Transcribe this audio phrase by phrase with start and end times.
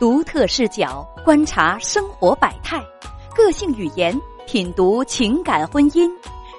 [0.00, 2.82] 独特视角观察生活百态，
[3.36, 6.10] 个性语言品读情感婚姻，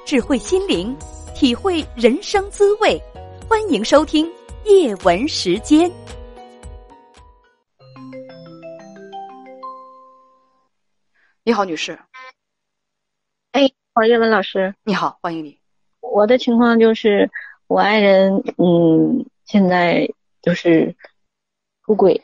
[0.05, 0.95] 智慧心灵
[1.33, 3.01] 体会人生滋味。
[3.49, 4.31] 欢迎收听
[4.65, 5.91] 叶文时间。
[11.43, 11.97] 你好，女士。
[13.53, 15.59] 哎，好，叶文老师，你好，欢迎你。
[15.99, 17.27] 我的情况就是，
[17.65, 20.07] 我爱人，嗯，现在
[20.43, 20.95] 就是
[21.87, 22.21] 出轨，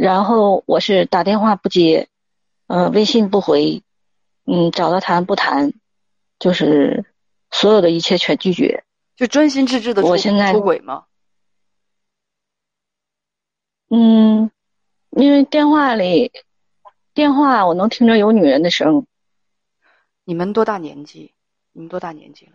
[0.00, 2.08] 然后我是打电话不接，
[2.68, 3.82] 呃，微信不回，
[4.44, 5.72] 嗯，找他谈不谈，
[6.38, 7.04] 就是
[7.50, 8.84] 所有的一切全拒绝。
[9.16, 11.06] 就专心致志的我现在出轨吗？
[13.88, 14.52] 嗯，
[15.10, 16.30] 因为电话里，
[17.12, 19.04] 电话我能听着有女人的声。
[20.22, 21.34] 你们多大年纪？
[21.72, 22.52] 你们多大年纪了？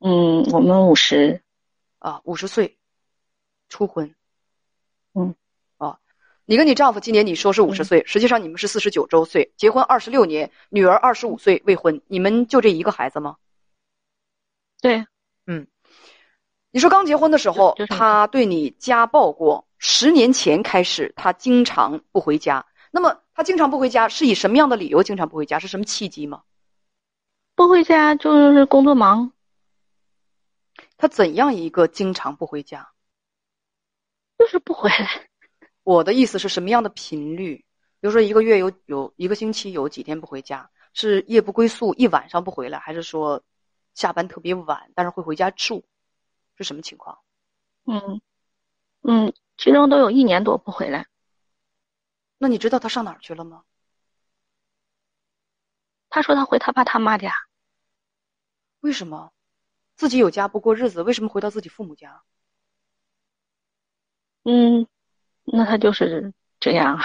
[0.00, 1.40] 嗯，我们五十。
[2.00, 2.76] 啊，五十岁，
[3.68, 4.12] 初婚。
[5.12, 5.36] 嗯。
[6.42, 13.36] 哦，你跟你丈夫今年你说是五十岁，嗯实际上你们是四十九周岁，结婚二十六年，女儿二十五岁未婚，你们就这一个孩子吗？
[14.80, 15.06] 对，
[15.46, 15.66] 嗯
[16.72, 22.66] 你说刚结婚的时候，他对你家暴过，十年前开始他经常不回家。
[22.90, 25.58] 那么他经常不回家是以什么样的理由经常不回家？
[25.58, 26.42] 是什么契机吗？
[27.54, 29.32] 不回家就是工作忙，
[30.96, 32.90] 他怎样一个经常不回家？
[34.38, 35.28] 就是不回来。
[35.82, 37.56] 我的意思是什么样的频率？
[38.00, 43.42] 比如说一个月有有一个星期有几天不回家，是夜不归宿，一晚上不回来，还是说
[43.94, 45.84] 下班特别晚，但是会回家住？
[46.56, 47.18] 是什么情况？
[47.86, 48.20] 嗯，
[49.02, 51.06] 嗯，其中都有一年多不回来。
[52.38, 53.64] 那你知道他上哪儿去了吗？
[56.10, 57.32] 他说他回他爸他妈家，
[58.80, 59.32] 为什么？
[59.96, 62.22] 自己有家不过日子，为什么回到自己父母家？
[64.44, 64.86] 嗯，
[65.44, 66.98] 那他就是这样。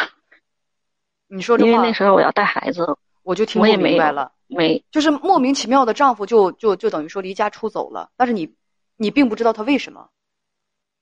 [1.27, 4.31] 因为你说这话，那时候我要带孩子，我就听不我也明白了。
[4.47, 8.55] 没就是莫名其妙的丈夫就就就等于说离家出走了，但是你
[8.95, 10.09] 你并不知道他为什么，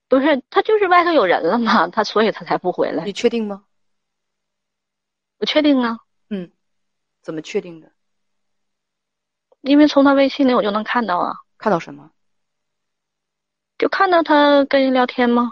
[0.08, 3.14] 不是他就是外头有人了嘛，他所以他才不回来你。
[3.14, 3.66] 确定吗？
[5.38, 6.50] 我确定啊，嗯，
[7.22, 7.92] 怎么确定的？
[9.62, 12.10] 因为从他微信里我就能看到啊，看到什么？
[13.78, 15.52] 就看到他跟人聊天吗？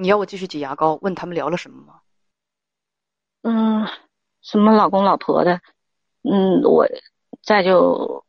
[0.00, 0.98] 你要我继续挤牙膏？
[1.02, 2.00] 问他们聊了什么吗？
[3.42, 3.86] 嗯，
[4.40, 5.60] 什么老公老婆的，
[6.22, 6.88] 嗯，我
[7.42, 8.24] 再就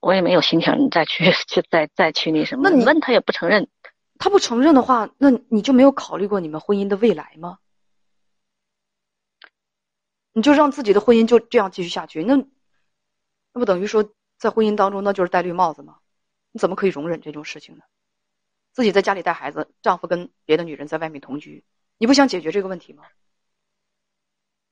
[0.00, 2.68] 我也没有心情再去去再再去那什么。
[2.68, 3.66] 那你问他也不承认，
[4.18, 7.58] 他不承认的话，那你就没有考虑过你们婚姻的未来吗？
[10.34, 12.44] 你就让自己的婚姻就这样继续下去，那那
[13.54, 16.00] 不等于说在婚姻当中那就是戴绿帽子吗？
[16.52, 17.84] 你怎么可以容忍这种事情呢？
[18.74, 21.64] 自己在家里带孩子，丈夫跟别的女人在外面同居，
[21.96, 23.04] 你不想解决这个问题吗？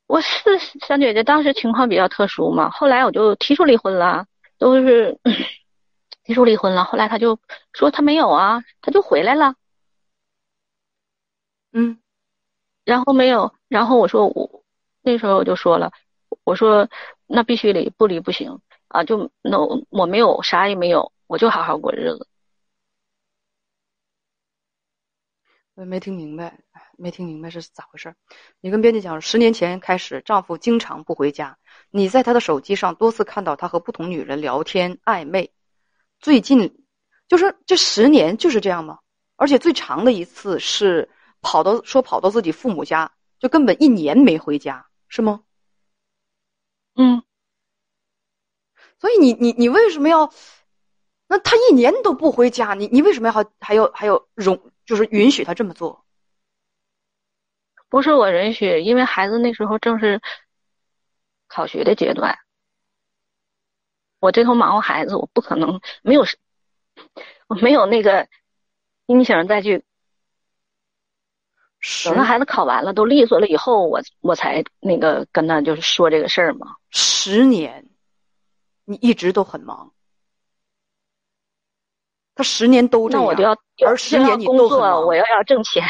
[0.08, 4.26] 我是小姐姐，当时情况比较特殊嘛，后来我就提出离婚了，
[4.58, 5.18] 都是
[6.24, 6.82] 提出离婚了。
[6.84, 7.38] 后来他就
[7.72, 9.54] 说他没有啊，他就回来了，
[11.72, 11.98] 嗯，
[12.84, 14.64] 然后没有，然后我说我
[15.00, 15.92] 那时候我就说了，
[16.42, 16.88] 我说
[17.26, 22.26] 那必须离，不离不行啊，就那我我没有啥也没有，我就好好过日子。
[25.74, 26.58] 我没听明白，
[26.98, 28.16] 没听明白是咋回事儿。
[28.60, 31.56] 你跟编辑讲，十年前开始，丈夫经常不回家，
[31.90, 35.50] 你在他的手机上多次看到他和不同女人聊天暧昧。
[36.20, 36.84] 最近，
[37.26, 38.98] 就是这十年就是这样吗？
[39.36, 41.08] 而且最长的一次是
[41.40, 45.42] 跑到说跑到自己父母家，就根本一年没回家，是吗？
[46.94, 47.22] 嗯，
[49.00, 50.30] 所以你你你为什么要？
[51.28, 56.04] 那他一年都不回家，你你为什么要还还要还要容就是允许他这么做？
[57.88, 60.20] 不是我允许，因为孩子那时候正是
[61.48, 62.38] 考学的阶段，
[64.20, 66.26] 我这头忙活孩子，我不可能没有，
[67.46, 68.28] 我没有那个
[69.06, 69.82] 心情再去
[72.04, 76.76] 等他孩子考完了都利索了以后，我我才那个跟他就是说这个事儿嘛。
[76.90, 77.88] 十年，
[78.84, 79.94] 你一直都很忙。
[82.34, 83.56] 他十年都这样，那我就要
[83.86, 85.84] 而十年你工作，我又要挣钱，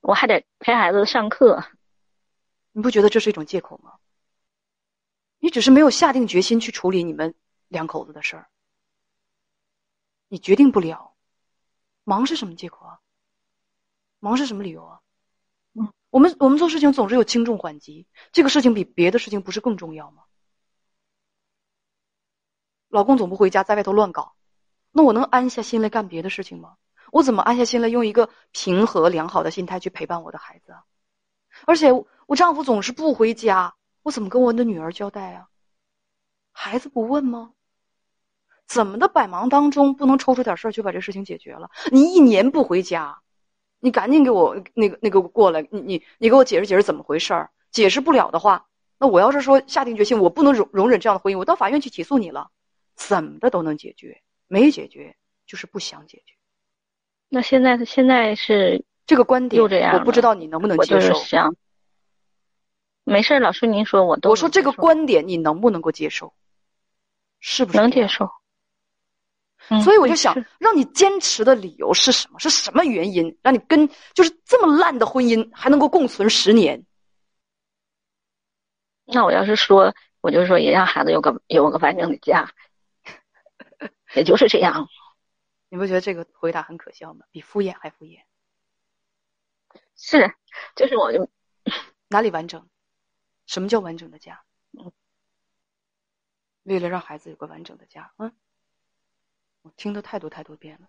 [0.00, 1.64] 我还得陪孩子上课。
[2.72, 3.94] 你不觉得这是一种借口吗？
[5.38, 7.34] 你只是没有下定决心去处理你们
[7.68, 8.48] 两口子的事儿，
[10.28, 11.14] 你决定不了。
[12.04, 12.98] 忙是什么借口啊？
[14.18, 15.00] 忙是什么理由啊？
[15.74, 20.24] 嗯，我们我们做事情总是有轻重缓急，这个事情比别的事情不是更重要吗？
[22.88, 24.35] 老公总不回家，在外头乱搞，
[24.96, 26.76] 那我能安下心来干别的事情吗？
[27.12, 30.84] 我怎么安下心来用一个平和良好的心态去陪伴我的孩子啊？
[31.66, 31.92] 而且
[32.26, 35.48] 我丈夫总是不回家，我怎么跟我的女儿交代啊？
[36.50, 37.52] 孩子不问吗？
[38.66, 41.70] 怎么的百忙当中不能抽出点事儿去把这事情解决了？
[41.92, 43.20] 你一年不回家，
[43.80, 47.50] 你赶紧给我那个那个过来，你你你给我解释解释怎么回事儿？
[47.70, 48.66] 解释不了的话，
[48.98, 52.50] 那我要是说下定决心，我不能容容忍这样的婚姻，我到法院去起诉你了，
[52.94, 55.16] 怎么的都能解决，没解决
[55.46, 56.34] 就是不想解决。
[57.28, 61.24] 那现在现在是这个观点，又这样我不知道你能不能接受是。
[61.28, 61.54] 想，
[63.04, 66.32] 没事儿，老师您说我都我说这个观点你能不能够接受？
[67.40, 67.78] 是不是？
[67.78, 68.30] 能接受，
[69.68, 72.38] 嗯所以我就想，让你坚持的理由是什么？
[72.38, 76.84] 是什么原因让你跟就是这么烂的婚姻还能够共存十年？
[79.04, 82.50] 那我要是说，我就说也让孩子有个有个完整的家，
[84.14, 84.88] 也就是这样。
[85.68, 87.26] 你不觉得这个回答很可笑吗？
[87.30, 88.22] 比敷衍还敷衍，
[89.96, 90.34] 是，
[90.74, 91.28] 就是我就
[92.08, 92.68] 哪里完整？
[93.46, 94.44] 什么叫完整的家？
[94.78, 94.92] 嗯
[96.62, 98.34] 为了让孩子有个完整的家，嗯，
[99.62, 100.88] 我听的太多太多遍了。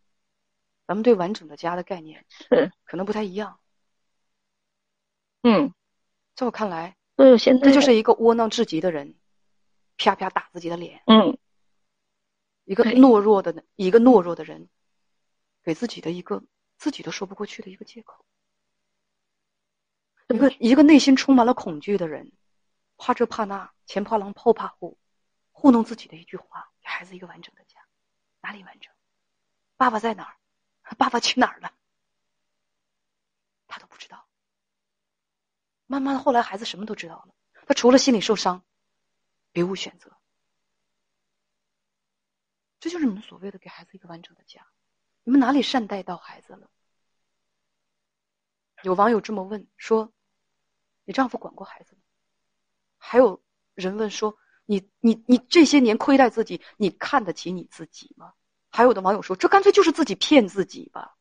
[0.87, 3.59] 咱们对完整的家的概念是，可能不太一样。
[5.43, 5.71] 嗯，
[6.35, 9.15] 在我看来，嗯现在这就是一个窝囊至极的人，
[9.97, 11.03] 啪啪打自己的脸。
[11.05, 11.37] 嗯，
[12.67, 14.67] 一个懦弱的一个懦弱的人，
[15.63, 16.43] 给自己的一个
[16.77, 18.25] 自己都说不过去的一个借口。
[20.27, 22.33] 一个一个内心充满了恐惧的人，
[22.97, 24.97] 怕这怕那，前怕狼后怕虎，
[25.53, 27.79] 糊弄自己的一句话，给孩子一个完整的家，
[28.41, 28.91] 哪里完整？
[29.77, 30.35] 爸爸在哪儿？
[30.99, 31.71] 爸爸去哪儿了？
[33.65, 34.27] 他都不知道。
[35.85, 37.33] 慢慢的，后来孩子什么都知道了，
[37.65, 38.65] 他除了心理受伤，
[39.53, 40.16] 别无选择。
[42.79, 44.65] 这就是你们所谓的给孩子一个完整的家，
[45.23, 46.69] 你们哪里善待到孩子了？
[48.83, 50.13] 有网友这么问说
[51.03, 52.01] ：“你丈夫管过孩子吗？”
[52.99, 53.41] 还有
[53.73, 58.33] 人问说：“你你你这些年亏待自己，你看得起你自己吗？”
[58.69, 61.17] 还有的网友说：“这干脆就是自己骗自己吧。”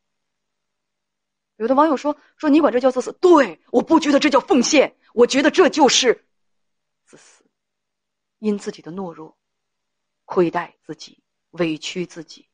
[1.56, 3.10] 有的网友说：“说你管这叫自私？
[3.14, 6.26] 对，我不觉得这叫奉献，我觉得这就是
[7.06, 7.42] 自私，
[8.38, 9.38] 因自己的懦弱
[10.26, 11.22] 亏待自己，
[11.58, 12.48] 委屈自己。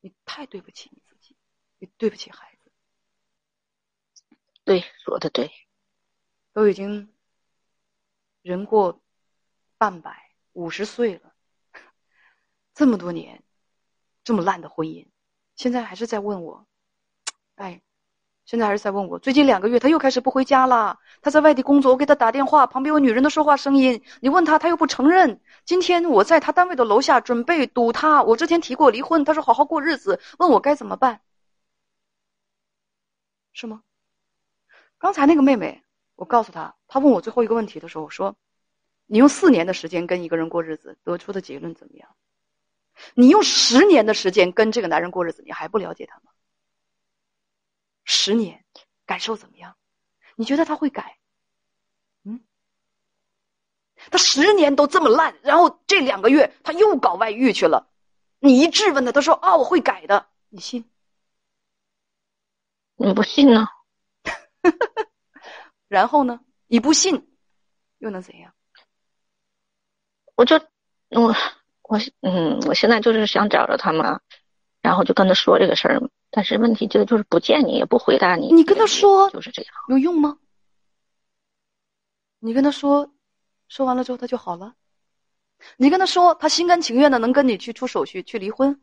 [0.00, 1.36] 你太对不起你自己，
[1.78, 2.72] 你对不起孩子。
[4.64, 5.50] 对，说的对，
[6.52, 7.12] 都已经
[8.42, 9.00] 人过
[9.78, 11.34] 半百，五十岁了，
[12.74, 13.44] 这么多年，
[14.24, 15.08] 这么烂的婚姻，
[15.54, 16.66] 现在还是在问我，
[17.54, 17.82] 哎，
[18.44, 19.18] 现在还是在问我。
[19.18, 20.98] 最近两个月，他又开始不回家了。
[21.22, 24.02] 他在外地工作，我给他打电话，旁边有女人的说话声音。
[24.20, 25.40] 你问他，他又不承认。
[25.64, 31.20] 今天我在他单位的楼下准备堵他，我之前提过离婚，他说好好过日子，问我该怎么办，
[33.52, 33.82] 是吗？
[34.98, 35.82] 刚才那个妹妹，
[36.16, 38.34] 我告诉她，她问我最后一个问题的时候，我说
[39.06, 42.08] ：“你用四年的时间跟一个人过日子，得出的结论怎么样？
[43.14, 46.31] 你用十年的时间跟这个男人过日子，你还不了解他吗？
[48.04, 48.64] 十年，
[49.06, 49.76] 感受怎么样？
[50.36, 51.18] 你觉得他会改？
[52.24, 52.40] 嗯？
[54.10, 57.88] 他十年都这么烂，然后这两个月他又搞外遇去了，
[58.38, 60.84] 你一质问他，他说啊我会改的，你信？
[62.96, 63.66] 你不信呢？
[65.88, 66.40] 然后呢？
[66.66, 67.36] 你不信，
[67.98, 68.54] 又能怎样？
[70.34, 70.56] 我就
[71.10, 71.34] 我
[71.82, 74.20] 我嗯，我现在就是想找着他嘛，
[74.82, 76.02] 然后就跟他说这个事儿。
[76.30, 78.52] 但是问题就就是不见你，也不回答你。
[78.52, 79.72] 你跟他说就是这样。
[79.88, 80.38] 有用吗？
[82.40, 83.12] 你跟他说，
[83.68, 84.74] 说完了之后他就好了。
[85.76, 88.82] 你跟他说，他心甘情愿的能跟你去出手续去离婚，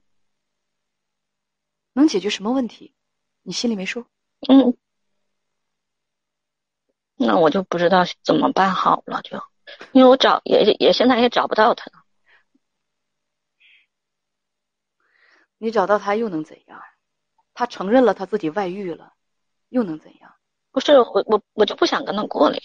[1.91, 2.93] 能解决什么问题？
[3.41, 4.05] 你心里没数？
[4.47, 4.77] 嗯，
[7.17, 9.37] 那我就不知道怎么办好了，就
[9.91, 11.91] 因为我找也也现在也找不到他。
[15.59, 16.81] 你找到他又能怎样？
[17.53, 19.13] 他承认了他自己外遇了，
[19.69, 20.33] 又能怎样？
[20.71, 22.61] 不是我我我就不想跟他过了呀。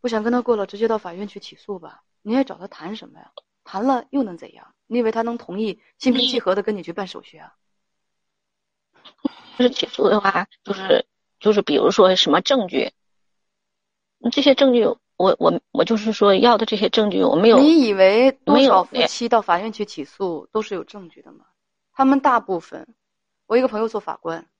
[0.00, 2.02] 不想跟他过了，直接到法院去起诉吧。
[2.22, 3.30] 你还找他谈什么呀？
[3.62, 4.74] 谈了又能怎样？
[4.88, 7.54] 你以为他能同意心平气和的跟你去办手续啊？
[9.56, 11.06] 就是起诉的话，就是
[11.38, 12.92] 就是比如说什么证据，
[14.32, 17.60] 这些证据我我我就是说要的这些证据我没有。
[17.60, 21.44] 你以为多少夫妻到法院去起诉都是有证据的吗？
[21.92, 22.94] 他们大部分，
[23.46, 24.50] 我一个朋友做法官，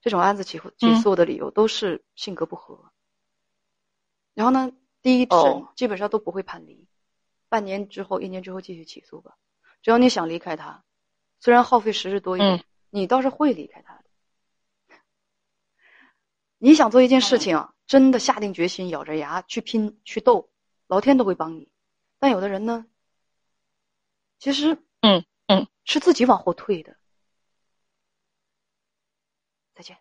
[0.00, 2.92] 这种案子起嗯起诉的理由都是性格不合。
[4.34, 4.72] 然后呢，
[5.02, 6.86] 第一审哦基本上都不会判离，
[7.48, 9.36] 半年之后、一年之后继续起诉吧。
[9.82, 10.84] 只要你想离开他，
[11.40, 14.04] 虽然耗费时日多一点，嗯你倒是会离开他的。
[16.58, 20.50] 你想做一件事情，真的下定决心，咬着牙去拼去斗，
[20.86, 21.70] 老天都会帮你。
[22.18, 22.86] 但有的人呢，
[24.38, 26.96] 其实，嗯嗯，是自己往后退的。
[29.74, 29.98] 再见。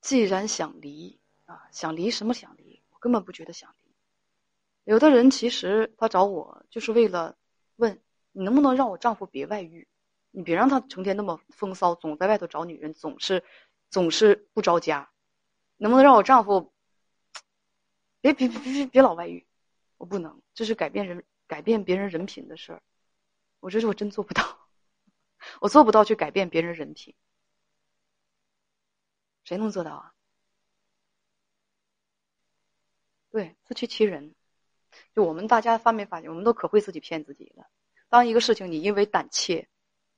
[0.00, 2.82] 既然想离啊，想离什么想离？
[2.88, 3.94] 我根本不觉得想离。
[4.84, 7.36] 有的人其实他找我就是为了
[7.76, 8.00] 问
[8.32, 9.86] 你能不能让我丈夫别外遇，
[10.30, 13.44] 你别让他成天那么风骚，总在外头找女人，总是
[13.90, 15.10] 总是不着家，
[15.76, 16.72] 能不能让我丈夫
[18.22, 19.46] 别别别别别老外遇？
[19.98, 22.82] 我不能，这是改变人改变别人人品的事儿，
[23.60, 24.42] 我这是我真做不到，
[25.62, 27.14] 我做不到去改变别人人品。
[29.44, 30.12] 谁能做到啊？
[33.30, 34.34] 对，自欺欺人。
[35.14, 37.70] 就我们大家发没发现，我们都可会自己骗自己了。
[38.08, 39.68] 当一个事情你因为胆怯、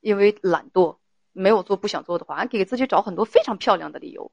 [0.01, 0.97] 因为懒惰
[1.33, 4.33] 没有做、不想做的话，给自己找很多非常漂亮的理由。